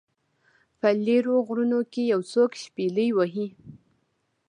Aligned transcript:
په 0.79 0.87
لیرو 1.05 1.35
غرونو 1.47 1.79
کې 1.91 2.01
یو 2.13 2.21
څوک 2.31 2.51
شپیلۍ 2.63 3.09
وهي 3.13 3.47